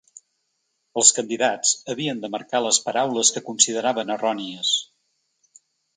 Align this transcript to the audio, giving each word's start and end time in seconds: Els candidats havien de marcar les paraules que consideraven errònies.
Els 1.01 1.09
candidats 1.17 1.73
havien 1.93 2.23
de 2.23 2.31
marcar 2.37 2.61
les 2.69 2.79
paraules 2.87 3.33
que 3.37 3.47
consideraven 3.51 4.15
errònies. 4.15 4.73